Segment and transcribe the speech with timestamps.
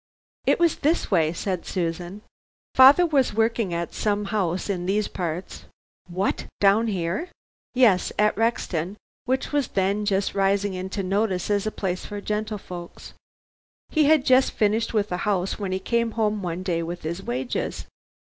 [0.47, 2.23] "It was this way," said Susan.
[2.73, 5.65] "Father was working at some house in these parts"
[6.07, 6.47] "What!
[6.59, 7.29] Down here?"
[7.75, 8.95] "Yes, at Rexton,
[9.25, 13.13] which was then just rising into notice as a place for gentlefolks.
[13.89, 17.21] He had just finished with a house when he came home one day with his
[17.21, 17.85] wages.